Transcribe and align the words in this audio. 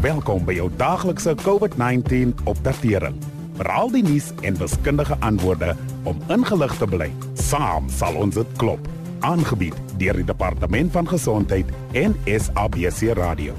Welkom 0.00 0.42
by 0.44 0.52
jou 0.58 0.66
daaglikse 0.76 1.32
COVID-19 1.40 2.34
opdatering. 2.44 3.14
Veral 3.56 3.88
die 3.94 4.02
nuus 4.04 4.26
en 4.44 4.58
wiskundige 4.60 5.16
antwoorde 5.24 5.70
om 6.04 6.18
ingelig 6.28 6.74
te 6.76 6.84
bly. 6.84 7.06
Saam 7.40 7.88
sal 7.88 8.18
ons 8.20 8.36
dit 8.36 8.50
klop. 8.60 8.82
Aangebied 9.24 9.76
deur 9.96 10.18
die 10.20 10.26
Departement 10.28 10.92
van 10.92 11.08
Gesondheid 11.08 11.70
en 11.96 12.12
SABC 12.28 13.14
Radio. 13.16 13.54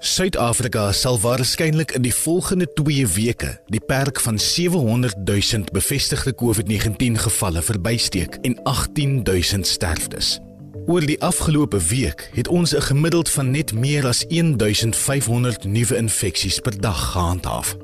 Suid-Afrika 0.00 0.86
sal 0.96 1.20
waarskynlik 1.20 1.92
in 1.98 2.06
die 2.08 2.14
volgende 2.16 2.70
2 2.80 3.04
weke 3.12 3.52
die 3.68 3.82
perk 3.84 4.20
van 4.24 4.40
700 4.40 5.20
000 5.28 5.76
bevestigde 5.76 6.32
COVID-19 6.40 7.20
gevalle 7.28 7.62
verbysteek 7.62 8.40
en 8.48 8.56
18 8.64 9.20
000 9.28 9.68
sterftes. 9.68 10.38
Oor 10.86 11.04
die 11.06 11.20
afgelope 11.22 11.78
week 11.78 12.30
het 12.34 12.48
ons 12.48 12.74
'n 12.74 12.80
gemiddeld 12.80 13.30
van 13.30 13.50
net 13.50 13.72
meer 13.74 14.06
as 14.06 14.24
1500 14.28 15.64
nuwe 15.64 15.96
infeksies 15.96 16.58
per 16.58 16.80
dag 16.80 17.12
gehandhaaf. 17.12 17.76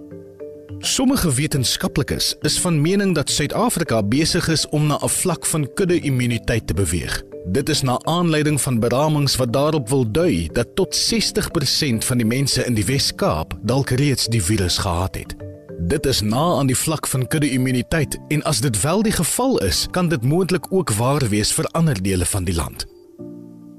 Sommige 0.78 1.34
wetenskaplikes 1.34 2.36
is 2.40 2.60
van 2.60 2.80
mening 2.80 3.14
dat 3.14 3.30
Suid-Afrika 3.30 4.02
besig 4.02 4.48
is 4.48 4.68
om 4.68 4.86
na 4.86 4.98
'n 5.02 5.08
vlak 5.08 5.46
van 5.46 5.74
kudde-immuniteit 5.74 6.66
te 6.66 6.74
beweeg. 6.74 7.22
Dit 7.46 7.68
is 7.68 7.82
na 7.82 7.98
aanleiding 8.02 8.60
van 8.60 8.80
beramings 8.80 9.36
wat 9.36 9.52
daarop 9.52 9.88
wil 9.88 10.10
dui 10.10 10.48
dat 10.52 10.74
tot 10.74 10.96
60% 10.96 12.04
van 12.04 12.16
die 12.16 12.26
mense 12.26 12.64
in 12.64 12.74
die 12.74 12.84
Wes-Kaap 12.84 13.58
dalk 13.62 13.90
reeds 13.90 14.26
die 14.26 14.42
virus 14.42 14.78
gehad 14.78 15.14
het. 15.14 15.47
Dit 15.80 16.06
is 16.06 16.20
na 16.20 16.58
aan 16.58 16.66
die 16.66 16.76
vlak 16.76 17.06
van 17.06 17.26
kudde-immuniteit 17.26 18.18
en 18.28 18.42
as 18.42 18.58
dit 18.60 18.80
wel 18.80 19.02
die 19.02 19.12
geval 19.12 19.58
is, 19.62 19.86
kan 19.90 20.08
dit 20.08 20.22
moontlik 20.22 20.72
ook 20.72 20.90
waar 20.90 21.22
wees 21.30 21.52
vir 21.54 21.68
ander 21.78 22.02
dele 22.02 22.26
van 22.26 22.44
die 22.44 22.54
land. 22.54 22.86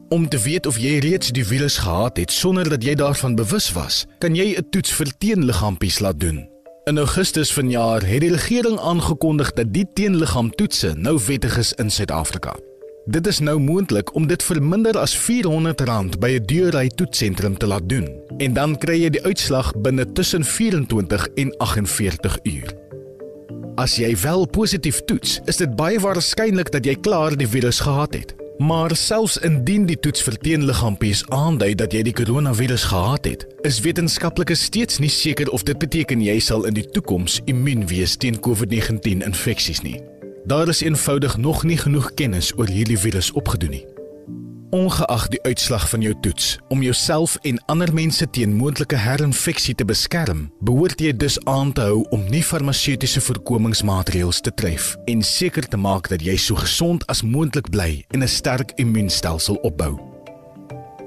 Om 0.10 0.30
te 0.30 0.40
weet 0.40 0.66
of 0.66 0.78
jy 0.80 0.98
reeds 1.04 1.34
die 1.36 1.44
virus 1.46 1.78
gehad 1.78 2.18
het 2.18 2.32
sonder 2.32 2.70
dat 2.70 2.84
jy 2.84 2.96
daarvan 2.96 3.36
bewus 3.36 3.68
was, 3.76 4.06
kan 4.20 4.36
jy 4.36 4.56
'n 4.56 4.70
toets 4.70 4.92
vir 4.92 5.12
teenliggaampies 5.18 6.00
laat 6.00 6.20
doen. 6.20 6.48
In 6.86 6.98
Augustus 6.98 7.54
vanjaar 7.54 8.02
het 8.02 8.22
die 8.22 8.32
regering 8.32 8.80
aangekondig 8.80 9.54
dat 9.54 9.74
die 9.74 9.88
teenliggaamtoetse 9.94 10.94
nou 10.96 11.20
wettig 11.28 11.58
is 11.58 11.74
in 11.74 11.92
Suid-Afrika. 11.92 12.56
Dit 13.10 13.28
is 13.28 13.40
nou 13.40 13.56
moontlik 13.60 14.12
om 14.14 14.28
dit 14.30 14.44
vir 14.46 14.60
minder 14.62 14.98
as 15.02 15.16
R400 15.18 16.20
by 16.22 16.30
'n 16.38 16.46
deurry 16.46 16.90
toetsentrum 16.94 17.58
te 17.58 17.68
laat 17.68 17.90
doen 17.90 18.06
en 18.38 18.54
dan 18.54 18.78
kry 18.78 19.02
jy 19.02 19.10
die 19.10 19.24
uitslag 19.24 19.74
binne 19.82 20.12
tussen 20.12 20.44
24 20.44 21.28
en 21.36 21.58
48 21.58 22.38
uur. 22.44 22.76
As 23.76 23.96
jy 23.96 24.16
wel 24.22 24.46
positief 24.46 25.02
toets, 25.06 25.40
is 25.46 25.58
dit 25.58 25.76
baie 25.76 26.00
waarskynlik 26.00 26.72
dat 26.72 26.86
jy 26.86 26.96
klaar 26.96 27.38
die 27.38 27.48
virus 27.48 27.80
gehad 27.80 28.14
het. 28.14 28.36
Maar 28.58 28.96
selfs 28.96 29.38
indien 29.38 29.86
die 29.86 30.00
toets 30.00 30.22
vir 30.22 30.38
teenliggaampies 30.38 31.26
aandui 31.30 31.76
dat 31.76 31.94
jy 31.94 32.02
die 32.02 32.14
koronavirus 32.14 32.84
gehad 32.84 33.26
het, 33.26 33.48
is 33.62 33.80
wetenskaplikes 33.80 34.64
steeds 34.64 35.00
nie 35.00 35.10
seker 35.10 35.50
of 35.50 35.64
dit 35.64 35.80
beteken 35.80 36.22
jy 36.22 36.40
sal 36.40 36.66
in 36.66 36.74
die 36.74 36.90
toekoms 36.92 37.42
immuun 37.46 37.88
wees 37.88 38.18
teen 38.18 38.40
COVID-19 38.40 39.26
infeksies 39.26 39.82
nie. 39.82 40.19
Daar 40.50 40.68
is 40.68 40.82
eenvoudig 40.82 41.38
nog 41.38 41.64
nie 41.64 41.78
genoeg 41.78 42.14
kennis 42.14 42.54
oor 42.58 42.68
hierdie 42.68 42.98
virus 42.98 43.32
opgedoen 43.32 43.70
nie. 43.70 43.86
Ongeag 44.74 45.28
die 45.28 45.42
uitslag 45.42 45.86
van 45.90 46.02
jou 46.02 46.16
toets, 46.22 46.58
om 46.74 46.82
jouself 46.82 47.36
en 47.42 47.62
ander 47.66 47.94
mense 47.94 48.30
teen 48.30 48.56
moontlike 48.58 48.98
herinfeksie 48.98 49.76
te 49.76 49.86
beskerm, 49.86 50.48
behoort 50.66 51.06
jy 51.06 51.14
dus 51.14 51.38
aan 51.46 51.70
te 51.72 51.86
hou 51.86 52.02
om 52.10 52.26
nie 52.34 52.42
farmaseutiese 52.42 53.22
voorkomingsmaatreëls 53.22 54.42
te 54.42 54.54
tref 54.54 54.96
en 55.06 55.22
seker 55.22 55.70
te 55.70 55.78
maak 55.78 56.10
dat 56.10 56.26
jy 56.26 56.38
so 56.38 56.58
gesond 56.58 57.06
as 57.14 57.22
moontlik 57.22 57.70
bly 57.70 58.06
en 58.10 58.24
'n 58.24 58.28
sterk 58.28 58.74
immuunstelsel 58.82 59.62
opbou. 59.62 60.09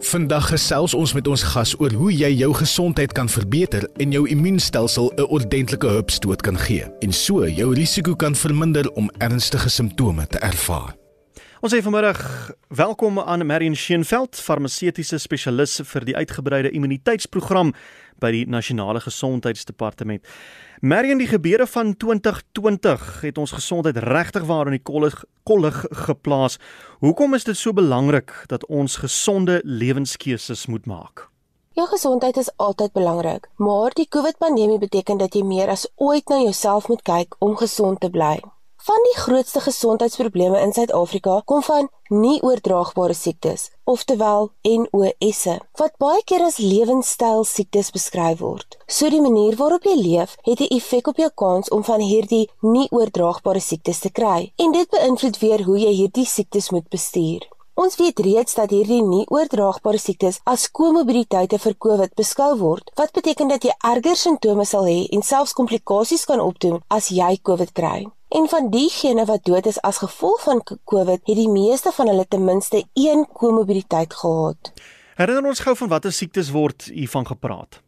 Vandag 0.03 0.49
gesels 0.51 0.95
ons 0.99 1.13
met 1.15 1.29
ons 1.31 1.43
gas 1.53 1.73
oor 1.79 1.93
hoe 1.95 2.11
jy 2.11 2.33
jou 2.35 2.51
gesondheid 2.59 3.13
kan 3.15 3.29
verbeter 3.31 3.87
en 4.03 4.11
jou 4.11 4.25
immuunstelsel 4.29 5.13
'n 5.17 5.29
ordentlike 5.29 5.87
hupstoot 5.87 6.43
kan 6.43 6.59
gee 6.59 6.85
en 7.01 7.13
so 7.13 7.47
jou 7.47 7.75
risiko 7.75 8.15
kan 8.15 8.35
verminder 8.35 8.91
om 8.93 9.11
ernstige 9.19 9.69
simptome 9.69 10.27
te 10.27 10.39
ervaar. 10.39 11.02
Ons 11.63 11.71
sê 11.71 11.79
vanmiddag 11.79 12.19
welkom 12.75 13.21
aan 13.23 13.45
Marion 13.47 13.77
Scheenveld, 13.79 14.35
farmaseutiese 14.35 15.21
spesialis 15.23 15.77
vir 15.87 16.03
die 16.09 16.15
uitgebreide 16.17 16.73
immuniteitsprogram 16.75 17.69
by 18.19 18.31
die 18.35 18.41
Nasionale 18.51 18.99
Gesondheidsdepartement. 19.05 20.25
Marion, 20.83 21.21
die 21.23 21.29
gebeure 21.31 21.69
van 21.71 21.93
2020 21.95 23.05
het 23.29 23.39
ons 23.39 23.55
gesondheid 23.55 24.01
regtig 24.03 24.49
waar 24.49 24.73
in 24.73 24.75
die 24.75 24.83
kollig 24.83 25.21
kollig 25.47 25.79
geplaas. 26.09 26.59
Hoekom 26.99 27.39
is 27.39 27.47
dit 27.47 27.61
so 27.61 27.71
belangrik 27.71 28.35
dat 28.51 28.67
ons 28.67 28.97
gesonde 29.05 29.61
lewenskeuses 29.63 30.67
moet 30.67 30.91
maak? 30.91 31.29
Jou 31.79 31.87
gesondheid 31.93 32.43
is 32.43 32.51
altyd 32.57 32.91
belangrik, 32.99 33.47
maar 33.63 33.95
die 33.95 34.09
COVID-pandemie 34.11 34.83
beteken 34.83 35.23
dat 35.23 35.39
jy 35.39 35.45
meer 35.47 35.71
as 35.71 35.87
ooit 35.95 36.27
na 36.27 36.43
jouself 36.43 36.91
moet 36.91 37.07
kyk 37.07 37.39
om 37.39 37.55
gesond 37.55 38.03
te 38.03 38.11
bly. 38.11 38.41
Van 38.83 38.99
die 39.03 39.21
grootste 39.21 39.61
gesondheidsprobleme 39.61 40.61
in 40.61 40.73
Suid-Afrika 40.75 41.43
kom 41.45 41.61
van 41.63 41.89
nie 42.09 42.41
oordraagbare 42.43 43.15
siektes, 43.15 43.69
oftewel 43.87 44.49
NOS'e, 44.67 45.55
wat 45.79 45.95
baie 46.03 46.25
keer 46.27 46.43
as 46.43 46.59
lewenstyl 46.59 47.47
siektes 47.47 47.93
beskryf 47.95 48.41
word. 48.43 48.81
So 48.91 49.07
die 49.15 49.23
manier 49.23 49.55
waarop 49.61 49.87
jy 49.87 49.95
leef, 50.01 50.35
het 50.43 50.61
'n 50.67 50.75
effek 50.75 51.07
op 51.15 51.23
jou 51.23 51.31
kans 51.31 51.71
om 51.71 51.85
van 51.85 52.01
hierdie 52.01 52.51
nie 52.61 52.89
oordraagbare 52.91 53.61
siektes 53.61 54.03
te 54.03 54.11
kry, 54.11 54.53
en 54.57 54.73
dit 54.73 54.91
beïnvloed 54.91 55.39
weer 55.39 55.63
hoe 55.63 55.79
jy 55.79 55.93
hierdie 56.03 56.27
siektes 56.27 56.71
moet 56.71 56.89
bestuur. 56.89 57.52
Ons 57.75 57.95
weet 57.97 58.19
reeds 58.21 58.53
dat 58.53 58.69
hierdie 58.69 59.01
nie 59.01 59.23
oordraagbare 59.33 59.97
siektes 59.97 60.43
as 60.45 60.67
komorbiditeite 60.77 61.57
vir 61.57 61.75
COVID 61.81 62.11
beskou 62.21 62.51
word, 62.61 62.91
wat 63.01 63.15
beteken 63.17 63.49
dat 63.49 63.65
jy 63.65 63.73
erger 63.89 64.19
simptome 64.21 64.67
sal 64.69 64.85
hê 64.85 65.07
en 65.17 65.25
selfs 65.25 65.57
komplikasies 65.57 66.27
kan 66.29 66.43
opdoen 66.45 66.83
as 66.93 67.09
jy 67.09 67.31
COVID 67.41 67.73
kry. 67.73 68.05
En 68.29 68.49
van 68.53 68.69
diegene 68.73 69.25
wat 69.25 69.47
dood 69.49 69.71
is 69.73 69.81
as 69.81 70.03
gevolg 70.05 70.45
van 70.45 70.61
COVID, 70.69 71.25
het 71.25 71.39
die 71.39 71.49
meeste 71.49 71.95
van 71.97 72.13
hulle 72.13 72.27
ten 72.29 72.45
minste 72.45 72.83
een 72.93 73.25
komorbiditeit 73.33 74.13
gehad. 74.21 74.75
Herinner 75.17 75.49
ons 75.49 75.65
gou 75.65 75.77
van 75.77 75.93
watter 75.97 76.13
siektes 76.13 76.53
word 76.53 76.91
hiervan 76.93 77.25
gepraat? 77.25 77.81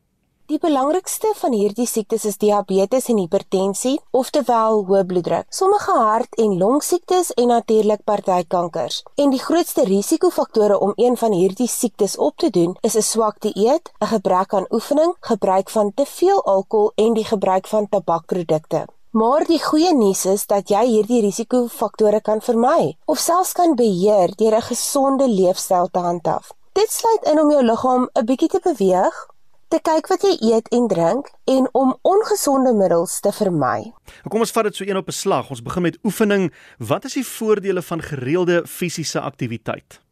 Die 0.45 0.59
belangrikste 0.61 1.31
van 1.41 1.55
hierdie 1.57 1.87
siektes 1.89 2.27
is 2.29 2.35
diabetes 2.37 3.07
en 3.09 3.17
hipertensie, 3.17 3.95
oftewel 4.13 4.83
hoë 4.85 5.07
bloeddruk. 5.09 5.47
Sommige 5.49 5.93
hart- 5.97 6.37
en 6.37 6.59
longsiektes 6.61 7.31
en 7.41 7.47
natuurlik 7.49 8.03
partykankers. 8.05 9.03
En 9.17 9.31
die 9.33 9.41
grootste 9.41 9.85
risikofaktore 9.89 10.77
om 10.79 10.93
een 10.97 11.17
van 11.17 11.33
hierdie 11.33 11.69
siektes 11.69 12.17
op 12.17 12.37
te 12.37 12.51
doen 12.51 12.77
is 12.81 12.95
'n 12.95 13.03
swak 13.03 13.41
dieet, 13.41 13.91
'n 14.01 14.07
gebrek 14.07 14.55
aan 14.55 14.67
oefening, 14.71 15.17
gebruik 15.21 15.71
van 15.71 15.93
te 15.95 16.05
veel 16.07 16.45
alkohol 16.45 16.93
en 16.95 17.15
die 17.15 17.25
gebruik 17.25 17.67
van 17.67 17.89
tabakprodukte. 17.89 18.87
Maar 19.11 19.45
die 19.47 19.63
goeie 19.65 19.95
nuus 19.95 20.25
is 20.25 20.47
dat 20.47 20.69
jy 20.69 20.85
hierdie 20.87 21.21
risikofaktore 21.21 22.21
kan 22.21 22.41
vermy 22.41 22.97
of 23.05 23.19
selfs 23.19 23.53
kan 23.53 23.75
beheer 23.75 24.37
deur 24.37 24.57
'n 24.57 24.63
gesonde 24.63 25.29
leefstyl 25.29 25.89
te 25.91 25.99
handhaaf. 25.99 26.53
Dit 26.73 26.91
sluit 26.91 27.25
in 27.25 27.41
om 27.41 27.51
jou 27.51 27.63
liggaam 27.63 28.09
'n 28.13 28.25
bietjie 28.25 28.49
te 28.49 28.61
beweeg, 28.63 29.27
te 29.75 29.81
kyk 29.83 30.07
wat 30.13 30.23
jy 30.23 30.35
eet 30.53 30.69
en 30.77 30.85
drink 30.91 31.31
en 31.51 31.67
om 31.75 31.95
ongesonde 32.07 32.71
middels 32.79 33.17
te 33.25 33.33
vermy. 33.35 33.91
Kom 34.31 34.45
ons 34.45 34.55
vat 34.55 34.69
dit 34.69 34.77
so 34.79 34.87
een 34.87 35.01
op 35.01 35.09
'n 35.11 35.19
slag. 35.23 35.51
Ons 35.51 35.63
begin 35.63 35.83
met 35.83 35.99
oefening. 36.05 36.53
Wat 36.79 37.05
is 37.05 37.15
die 37.15 37.27
voordele 37.27 37.83
van 37.83 38.03
gereelde 38.03 38.63
fisiese 38.67 39.21
aktiwiteit? 39.21 40.04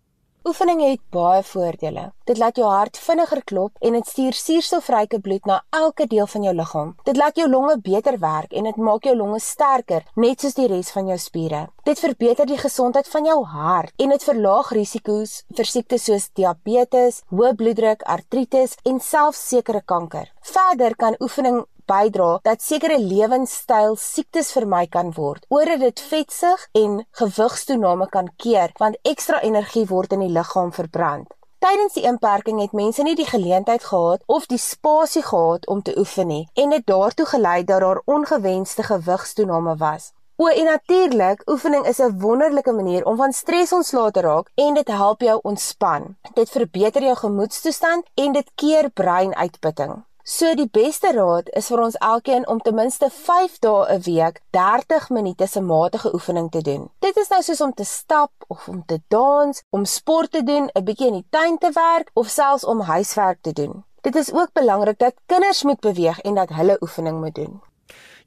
Oefening 0.42 0.80
het 0.82 0.98
baie 1.14 1.42
voordele. 1.46 2.08
Dit 2.26 2.38
laat 2.38 2.56
jou 2.58 2.66
hart 2.66 2.98
vinniger 2.98 3.44
klop 3.46 3.76
en 3.86 3.94
dit 3.94 4.08
stuur 4.10 4.34
suurstofryke 4.34 5.20
bloed 5.22 5.44
na 5.46 5.60
elke 5.70 6.08
deel 6.10 6.26
van 6.26 6.46
jou 6.48 6.54
liggaam. 6.58 6.90
Dit 7.06 7.16
laat 7.16 7.36
jou 7.38 7.46
longe 7.50 7.76
beter 7.78 8.18
werk 8.18 8.50
en 8.50 8.66
dit 8.66 8.80
maak 8.88 9.06
jou 9.06 9.14
longe 9.16 9.38
sterker, 9.38 10.02
net 10.18 10.42
soos 10.42 10.58
die 10.58 10.66
res 10.66 10.90
van 10.90 11.06
jou 11.06 11.18
spiere. 11.22 11.60
Dit 11.86 12.02
verbeter 12.02 12.50
die 12.50 12.58
gesondheid 12.58 13.06
van 13.14 13.30
jou 13.30 13.38
hart 13.52 13.94
en 14.02 14.16
dit 14.16 14.26
verlaag 14.26 14.72
risiko's 14.74 15.36
vir 15.54 15.70
siektes 15.70 16.08
soos 16.10 16.28
diabetes, 16.34 17.22
hoë 17.30 17.54
bloeddruk, 17.62 18.02
artritis 18.02 18.74
en 18.82 18.98
selfs 18.98 19.46
sekere 19.54 19.84
kanker. 19.86 20.26
Verder 20.42 20.98
kan 20.98 21.14
oefening 21.22 21.62
bydra 21.86 22.38
dat 22.42 22.62
sekere 22.62 22.98
lewenstyl 22.98 23.96
siektes 23.96 24.52
vermy 24.52 24.86
kan 24.86 25.12
word, 25.16 25.46
oordat 25.48 25.80
dit 25.80 26.00
vetsug 26.00 26.66
en 26.72 27.06
gewigstoename 27.10 28.08
kan 28.08 28.30
keer 28.36 28.72
want 28.78 28.98
ekstra 29.02 29.40
energie 29.40 29.86
word 29.86 30.12
in 30.12 30.26
die 30.26 30.32
liggaam 30.38 30.72
verbrand. 30.72 31.28
Tydens 31.62 31.94
die 31.94 32.02
inperking 32.08 32.58
het 32.60 32.72
mense 32.74 33.02
nie 33.06 33.14
die 33.14 33.28
geleentheid 33.28 33.84
gehad 33.84 34.22
of 34.26 34.48
die 34.50 34.58
spasie 34.58 35.22
gehad 35.22 35.66
om 35.66 35.82
te 35.82 35.94
oefen 35.98 36.26
nie 36.26 36.48
en 36.58 36.74
dit 36.74 36.86
daartoe 36.86 37.26
gelei 37.34 37.60
dat 37.64 37.80
daar 37.84 38.02
ongewenste 38.04 38.82
gewigstoename 38.82 39.76
was. 39.76 40.10
O 40.42 40.48
en 40.48 40.64
natuurlik, 40.64 41.42
oefening 41.46 41.86
is 41.86 42.00
'n 42.00 42.18
wonderlike 42.18 42.72
manier 42.72 43.04
om 43.06 43.16
van 43.16 43.32
stres 43.32 43.72
ontslae 43.72 44.10
te 44.10 44.20
raak 44.20 44.50
en 44.54 44.74
dit 44.74 44.88
help 44.88 45.20
jou 45.20 45.38
ontspan. 45.42 46.16
Dit 46.34 46.50
verbeter 46.50 47.02
jou 47.02 47.16
gemoedstoestand 47.16 48.10
en 48.14 48.32
dit 48.32 48.50
keer 48.54 48.90
breinuitputting. 48.90 50.04
So 50.22 50.54
die 50.54 50.68
beste 50.70 51.10
raad 51.16 51.48
is 51.58 51.66
vir 51.66 51.80
ons 51.82 51.96
elkeen 51.98 52.44
om 52.46 52.60
ten 52.62 52.76
minste 52.78 53.08
5 53.10 53.56
dae 53.64 53.86
'n 53.90 54.02
week 54.06 54.36
30 54.54 55.08
minute 55.10 55.46
se 55.46 55.60
matige 55.60 56.14
oefening 56.14 56.50
te 56.50 56.62
doen. 56.62 56.90
Dit 57.00 57.16
is 57.16 57.28
nou 57.28 57.42
soos 57.42 57.60
om 57.60 57.72
te 57.74 57.84
stap 57.84 58.30
of 58.46 58.68
om 58.68 58.84
te 58.86 59.00
dans, 59.08 59.62
om 59.70 59.84
sport 59.84 60.30
te 60.30 60.42
doen, 60.42 60.70
'n 60.74 60.84
bietjie 60.84 61.06
in 61.06 61.12
die 61.12 61.26
tuin 61.30 61.58
te 61.58 61.70
werk 61.74 62.10
of 62.14 62.28
selfs 62.28 62.64
om 62.64 62.80
huiswerk 62.80 63.38
te 63.42 63.52
doen. 63.52 63.84
Dit 64.00 64.14
is 64.14 64.32
ook 64.32 64.52
belangrik 64.52 64.98
dat 64.98 65.14
kinders 65.26 65.62
moet 65.62 65.80
beweeg 65.80 66.20
en 66.20 66.34
dat 66.34 66.48
hulle 66.48 66.76
oefening 66.80 67.20
moet 67.20 67.34
doen. 67.34 67.60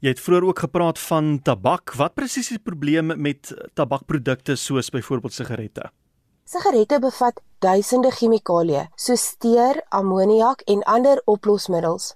Jy 0.00 0.08
het 0.08 0.20
vroeër 0.20 0.44
ook 0.44 0.58
gepraat 0.58 0.98
van 0.98 1.40
tabak. 1.42 1.94
Wat 1.94 2.14
presies 2.14 2.36
is 2.36 2.48
die 2.48 2.58
probleem 2.58 3.20
met 3.20 3.54
tabakprodukte 3.74 4.56
soos 4.56 4.90
byvoorbeeld 4.90 5.32
sigarette? 5.32 5.90
Sigarette 6.46 7.00
bevat 7.02 7.40
duisende 7.58 8.12
chemikalieë 8.14 8.84
soos 9.04 9.22
steur, 9.32 9.80
ammoniak 9.98 10.60
en 10.70 10.84
ander 10.86 11.18
oplosmiddels. 11.32 12.12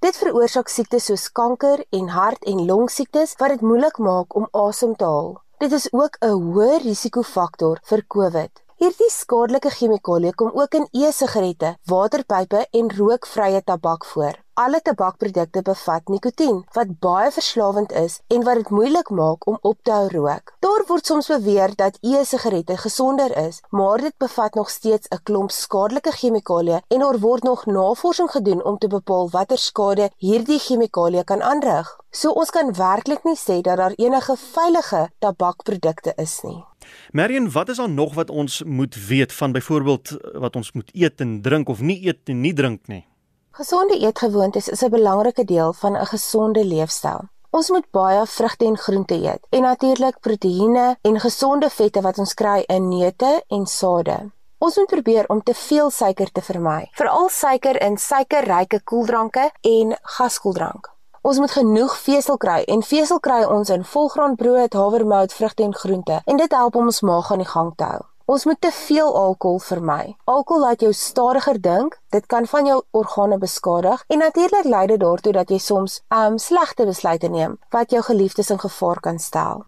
Dit 0.00 0.16
veroorsaak 0.16 0.72
siektes 0.72 1.10
soos 1.10 1.26
kanker 1.40 1.82
en 1.98 2.08
hart- 2.14 2.48
en 2.48 2.64
longsiektes 2.64 3.36
wat 3.42 3.52
dit 3.52 3.66
moeilik 3.68 4.00
maak 4.00 4.36
om 4.40 4.48
asem 4.62 4.96
te 4.96 5.04
haal. 5.04 5.34
Dit 5.60 5.76
is 5.76 5.90
ook 5.92 6.16
'n 6.22 6.32
hoë 6.32 6.80
risikofaktor 6.86 7.80
vir 7.84 8.06
COVID. 8.08 8.63
Hierdie 8.84 9.06
skadelike 9.08 9.70
chemikalieë 9.72 10.34
kom 10.36 10.58
ook 10.60 10.74
in 10.76 10.82
e-sigarette, 10.92 11.70
waterpype 11.88 12.66
en 12.80 12.90
rookvrye 12.92 13.62
tabak 13.64 14.04
voor. 14.04 14.34
Alle 14.60 14.80
tabakprodukte 14.84 15.62
bevat 15.64 16.12
nikotien 16.12 16.58
wat 16.76 16.92
baie 17.06 17.30
verslawend 17.32 17.94
is 17.96 18.18
en 18.34 18.44
wat 18.44 18.60
dit 18.60 18.72
moeilik 18.76 19.08
maak 19.20 19.46
om 19.48 19.56
op 19.70 19.78
te 19.88 19.94
hou 19.94 20.10
rook. 20.12 20.52
Daar 20.66 20.84
word 20.90 21.08
soms 21.08 21.30
beweer 21.32 21.72
dat 21.80 21.96
e-sigarette 22.02 22.76
gesonder 22.82 23.32
is, 23.46 23.62
maar 23.70 24.04
dit 24.04 24.18
bevat 24.18 24.54
nog 24.60 24.68
steeds 24.70 25.08
'n 25.08 25.22
klomp 25.22 25.50
skadelike 25.50 26.12
chemikalieë 26.20 26.82
en 26.88 27.00
daar 27.06 27.18
word 27.24 27.42
nog 27.42 27.66
navorsing 27.66 28.30
gedoen 28.30 28.64
om 28.64 28.78
te 28.78 28.88
bepaal 28.88 29.30
watter 29.30 29.58
skade 29.58 30.10
hierdie 30.16 30.58
chemikalieë 30.58 31.24
kan 31.24 31.42
aanrig. 31.42 31.96
So 32.10 32.30
ons 32.30 32.50
kan 32.50 32.74
werklik 32.74 33.24
nie 33.24 33.36
sê 33.36 33.60
dat 33.60 33.76
daar 33.76 33.96
enige 33.96 34.36
veilige 34.36 35.10
tabakprodukte 35.18 36.12
is 36.16 36.40
nie. 36.42 36.64
Marion, 37.12 37.50
wat 37.50 37.68
is 37.68 37.76
dan 37.76 37.94
nog 37.94 38.14
wat 38.14 38.30
ons 38.30 38.62
moet 38.62 39.06
weet 39.06 39.32
van 39.32 39.52
byvoorbeeld 39.52 40.16
wat 40.32 40.56
ons 40.56 40.72
moet 40.72 40.90
eet 40.92 41.20
en 41.20 41.42
drink 41.42 41.68
of 41.68 41.80
nie 41.80 42.06
eet 42.06 42.28
en 42.28 42.40
nie 42.40 42.52
drink 42.52 42.86
nie? 42.86 43.04
Gesonde 43.50 43.98
eetgewoontes 43.98 44.68
is 44.68 44.82
'n 44.82 44.90
belangrike 44.90 45.44
deel 45.44 45.72
van 45.72 45.96
'n 45.96 46.06
gesonde 46.06 46.64
leefstyl. 46.64 47.28
Ons 47.50 47.70
moet 47.70 47.90
baie 47.90 48.26
vrugte 48.26 48.64
en 48.64 48.78
groente 48.78 49.14
eet 49.14 49.46
en 49.50 49.62
natuurlik 49.62 50.20
proteïene 50.20 50.96
en 51.02 51.20
gesonde 51.20 51.70
vette 51.70 52.00
wat 52.00 52.18
ons 52.18 52.34
kry 52.34 52.64
in 52.66 52.88
neute 52.88 53.42
en 53.48 53.66
sade. 53.66 54.30
Ons 54.58 54.76
moet 54.76 54.86
probeer 54.86 55.24
om 55.28 55.42
te 55.42 55.54
veel 55.54 55.90
suiker 55.90 56.32
te 56.32 56.40
vermy, 56.40 56.88
veral 56.92 57.28
suiker 57.28 57.82
in 57.82 57.96
suikerryke 57.96 58.80
koeldranke 58.84 59.50
en 59.60 59.96
gaskoeldrank. 60.02 60.93
Ons 61.24 61.38
moet 61.40 61.52
genoeg 61.56 61.92
vesel 62.04 62.36
kry 62.36 62.58
en 62.68 62.82
vesel 62.84 63.16
kry 63.24 63.46
ons 63.48 63.70
in 63.72 63.84
volgraanbrood, 63.88 64.74
havermout, 64.76 65.32
vrugte 65.32 65.62
en 65.64 65.72
groente 65.72 66.18
en 66.28 66.36
dit 66.36 66.52
help 66.52 66.74
om 66.76 66.90
ons 66.90 66.98
maag 67.00 67.30
aan 67.32 67.40
die 67.40 67.48
gang 67.48 67.70
te 67.80 67.86
hou. 67.88 68.02
Ons 68.34 68.44
moet 68.44 68.60
te 68.60 68.68
veel 68.76 69.08
alkohol 69.16 69.62
vermy. 69.64 70.02
Alkohol 70.28 70.66
laat 70.66 70.84
jou 70.84 70.90
stadiger 70.92 71.56
dink, 71.64 71.96
dit 72.12 72.26
kan 72.28 72.44
van 72.50 72.68
jou 72.68 72.76
organe 72.92 73.38
beskadig 73.40 74.04
en 74.12 74.20
natuurlik 74.20 74.68
lei 74.68 74.84
dit 74.92 75.00
daartoe 75.00 75.32
dat 75.38 75.48
jy 75.48 75.62
soms 75.64 76.02
um 76.12 76.36
slegte 76.36 76.84
besluite 76.84 77.32
neem 77.32 77.56
wat 77.72 77.96
jou 77.96 78.04
geliefdes 78.04 78.52
in 78.52 78.60
gevaar 78.60 79.00
kan 79.00 79.18
stel. 79.18 79.64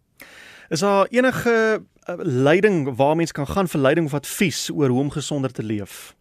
Is 0.69 0.85
daar 0.85 1.09
enige 1.09 1.57
uh, 1.81 2.19
leiding 2.21 2.97
waar 3.01 3.17
mens 3.17 3.33
kan 3.33 3.49
gaan 3.49 3.69
vir 3.69 3.81
leiding 3.81 4.13
of 4.13 4.21
advies 4.21 4.69
oor 4.69 4.93
hoe 4.93 5.01
om 5.01 5.11
gesonder 5.11 5.53
te 5.53 5.65
leef? 5.65 6.16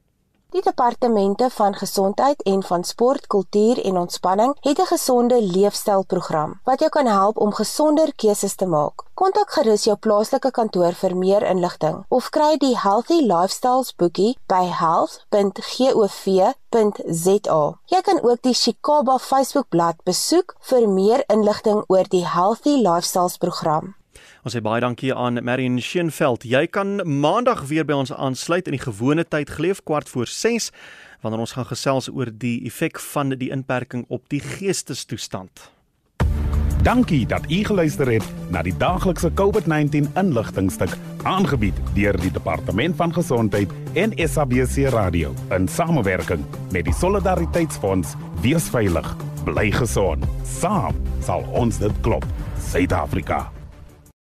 Die 0.56 0.64
departemente 0.64 1.50
van 1.50 1.76
gesondheid 1.76 2.42
en 2.42 2.64
van 2.64 2.84
sport, 2.84 3.28
kultuur 3.28 3.86
en 3.86 3.98
ontspanning 3.98 4.58
het 4.60 4.80
'n 4.80 4.86
gesonde 4.86 5.42
leefstylprogram 5.42 6.60
wat 6.64 6.80
jou 6.80 6.90
kan 6.90 7.08
help 7.08 7.38
om 7.38 7.54
gesonder 7.54 8.16
keuses 8.16 8.56
te 8.56 8.66
maak. 8.66 9.04
Kontak 9.14 9.52
gerus 9.52 9.84
jou 9.84 9.98
plaaslike 9.98 10.52
kantoor 10.52 10.94
vir 10.94 11.18
meer 11.18 11.44
inligting 11.44 12.06
of 12.08 12.30
kry 12.30 12.58
die 12.58 12.80
Healthy 12.80 13.22
Lifestyles 13.22 13.96
boekie 13.96 14.38
by 14.48 14.70
health.gov.za. 14.80 17.80
Jy 17.86 18.02
kan 18.02 18.24
ook 18.24 18.42
die 18.42 18.54
Shikaba 18.54 19.18
Facebookblad 19.18 19.96
besoek 20.04 20.56
vir 20.60 20.90
meer 20.90 21.24
inligting 21.28 21.84
oor 21.88 22.04
die 22.10 22.26
Healthy 22.26 22.88
Lifestyles 22.88 23.38
program. 23.38 23.96
Ons 24.46 24.54
sê 24.54 24.60
baie 24.62 24.78
dankie 24.78 25.10
aan 25.10 25.40
Marion 25.42 25.80
Scheenveld. 25.82 26.44
Jy 26.46 26.68
kan 26.70 27.00
maandag 27.02 27.64
weer 27.66 27.86
by 27.90 27.96
ons 27.98 28.12
aansluit 28.14 28.68
in 28.70 28.76
die 28.76 28.84
gewone 28.84 29.24
tyd 29.26 29.50
geleef 29.50 29.80
kwart 29.90 30.12
voor 30.12 30.30
6 30.30 30.68
wanneer 31.24 31.42
ons 31.42 31.56
gaan 31.58 31.66
gesels 31.66 32.12
oor 32.14 32.30
die 32.30 32.60
effek 32.70 33.02
van 33.02 33.34
die 33.34 33.50
inperking 33.50 34.04
op 34.14 34.28
die 34.30 34.44
geestestoestand. 34.46 35.64
Dankie 36.86 37.24
dat 37.26 37.50
u 37.50 37.64
geluister 37.66 38.12
het 38.12 38.28
na 38.54 38.62
die 38.62 38.76
daaglikse 38.78 39.34
COVID-19 39.34 40.12
inligtingstuk 40.14 40.94
aangebied 41.26 41.82
deur 41.98 42.14
die 42.22 42.30
Departement 42.30 42.94
van 43.02 43.18
Gesondheid 43.18 43.74
en 43.98 44.14
SABC 44.14 44.94
Radio 44.94 45.34
in 45.58 45.66
samewerking 45.66 46.46
met 46.70 46.86
die 46.86 46.94
Solidariteitsfonds. 46.94 48.14
Wees 48.46 48.70
veilig, 48.70 49.10
bly 49.50 49.72
gesond. 49.74 50.30
Saam 50.60 51.02
sal 51.26 51.50
ons 51.50 51.82
dit 51.82 52.02
klop. 52.06 52.30
Suid-Afrika 52.70 53.48